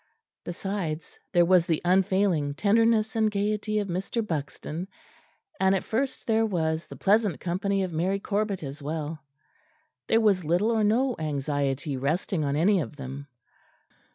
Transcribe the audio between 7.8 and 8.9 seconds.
of Mary Corbet as